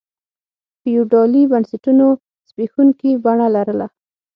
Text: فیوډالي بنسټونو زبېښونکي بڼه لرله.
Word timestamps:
فیوډالي 0.81 1.43
بنسټونو 1.51 2.07
زبېښونکي 2.49 3.11
بڼه 3.23 3.47
لرله. 3.55 3.87